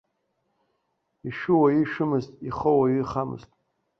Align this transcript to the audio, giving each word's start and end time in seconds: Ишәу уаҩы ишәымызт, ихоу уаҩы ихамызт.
Ишәу 1.27 1.57
уаҩы 1.59 1.79
ишәымызт, 1.83 2.31
ихоу 2.49 2.77
уаҩы 2.79 2.99
ихамызт. 3.01 3.49